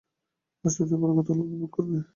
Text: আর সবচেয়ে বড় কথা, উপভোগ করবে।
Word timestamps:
আর 0.63 0.71
সবচেয়ে 0.71 1.01
বড় 1.01 1.11
কথা, 1.17 1.31
উপভোগ 1.35 1.69
করবে। 1.71 1.97